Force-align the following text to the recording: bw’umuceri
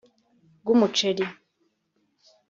bw’umuceri 0.61 1.25